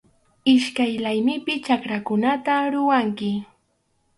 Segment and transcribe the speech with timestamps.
[0.53, 3.31] Iskay laymipi chakrakunata ruranki.